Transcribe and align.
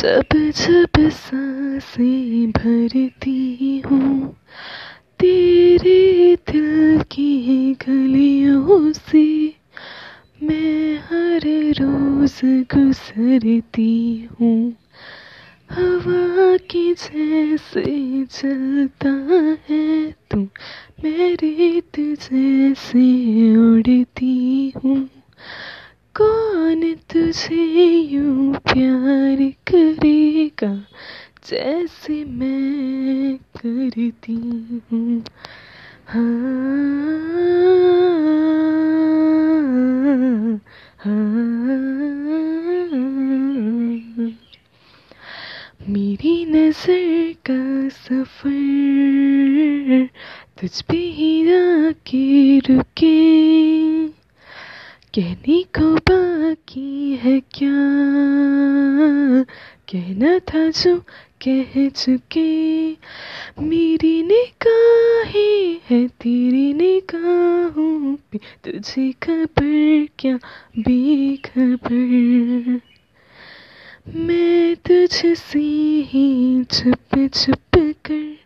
जब 0.00 0.24
जब 0.32 1.08
साँसें 1.10 2.50
भरती 2.50 3.82
हूँ, 3.86 4.36
तेरे 5.18 6.36
दिल 6.36 7.02
की 7.02 7.72
गलियों 7.74 8.92
से 8.92 9.54
मैं 10.42 10.98
हर 10.98 11.40
रोज 11.82 12.40
गुजरती 12.44 14.28
हूँ। 14.40 14.72
हवा 15.70 16.56
की 16.56 16.94
जैसे 16.94 18.24
चलता 18.24 19.10
है 19.68 20.14
तू 20.30 20.38
मैं 21.04 21.34
रेत 21.34 22.00
जैसे 22.00 23.04
उड़ती 23.56 24.72
हूँ। 24.84 25.10
कौन 26.14 26.94
तुझे 26.94 27.84
यूँ 28.12 28.54
प्यार 28.54 29.29
करेगा 30.64 30.84
जैसे 31.48 32.24
मैं 32.24 33.36
करती 33.36 35.22
हाँ। 36.06 36.20
मेरी 45.88 46.44
नज़र 46.44 47.34
का 47.50 47.88
सफ़र 47.88 50.08
तुझ 50.60 50.82
पे 50.82 50.96
ही 50.96 51.52
आके 51.52 52.58
रुके। 52.58 54.08
कहने 55.14 55.62
को 55.62 55.94
बाकी 55.94 57.16
है 57.16 57.40
क्या? 57.40 58.69
कहना 59.92 60.38
था 60.38 60.70
जो 60.70 61.02
कह 61.46 61.88
चुके, 61.88 62.90
मेरी 63.62 64.22
निगाहें 64.22 65.80
है, 65.90 66.08
तेरी 66.08 66.72
निगाहों 66.72 68.14
पे 68.14 68.38
तुझे 68.38 69.12
खबर 69.12 70.08
क्या, 70.18 70.38
बेखबर? 70.78 72.80
मैं 74.14 74.76
तुझसे 74.76 76.04
ही 76.06 76.64
छुप 76.64 77.30
छुप 77.34 77.94
कर 78.04 78.36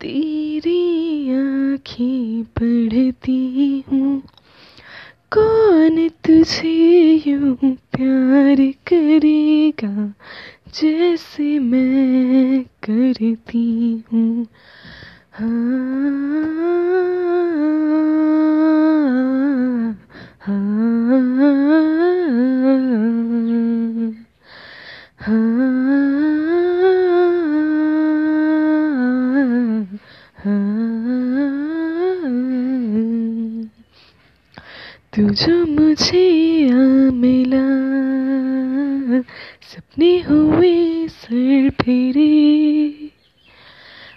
तेरी 0.00 1.30
आँखें 1.30 2.44
पढ़ती 2.44 3.84
हूँ 3.88 4.22
कौन 5.36 6.08
तुझे 6.08 7.22
यूँ 7.26 7.54
प्यार 7.64 8.56
करेगा? 8.86 10.14
जैसे 10.74 11.58
मैं 11.58 12.62
करती 12.62 14.04
हूँ। 14.12 14.46
हाँ 15.32 15.46
हाँ 20.40 20.75
तू 35.16 35.22
जो 35.22 35.66
मुझे 35.66 36.70
आ 36.70 37.10
मिला। 37.10 37.66
सपने 39.62 40.20
हुए 40.20 41.08
सर 41.08 41.70
फेरे। 41.70 43.10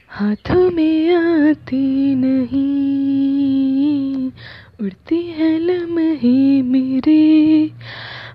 हाथों 0.09 0.71
में 0.71 1.15
आती 1.15 2.15
नहीं। 2.15 4.31
उड़ती 4.81 5.15
है 5.15 5.59
लम्हे 5.59 6.61
मेरे। 6.61 7.71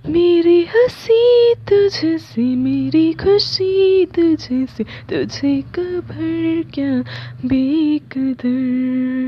मेरी 0.09 0.63
हँसी 0.63 1.55
तुझसे, 1.55 2.43
मेरी 2.43 3.13
खुशी 3.13 4.07
तुझसे। 4.07 4.85
तुझे 4.85 5.61
कबर 5.61 6.65
क्या 6.75 7.05
बेकदर। 7.49 9.24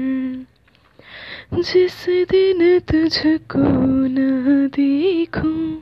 जिस 1.54 2.06
दिन 2.08 2.78
तुझको 2.78 3.58
न 4.08 4.16
देखूँ, 4.74 5.76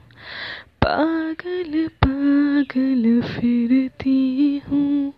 पागल 0.82 1.88
पागल 1.88 3.20
फिरती 3.22 4.62
हूँ। 4.68 5.12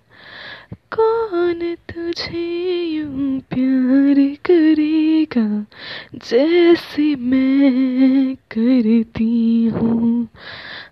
कौन 0.92 1.74
तुझे 1.74 2.84
यूँ 2.84 3.40
प्यार 3.40 4.36
करेगा 4.46 5.66
जैसे 6.14 7.14
मैं 7.16 8.34
करती 8.34 9.66
हूँ? 9.66 10.28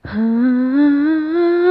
हाँ। 0.06 1.63